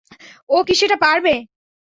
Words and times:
ও 0.49 0.57
কি 0.67 0.73
সেটা 0.75 0.97
পারবে? 1.03 1.33